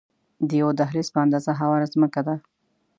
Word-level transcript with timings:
د 0.47 0.49
یوه 0.61 0.73
دهلیز 0.79 1.07
په 1.13 1.19
اندازه 1.25 1.51
هواره 1.61 1.87
ځمکه 1.93 2.21
ده. 2.27 2.35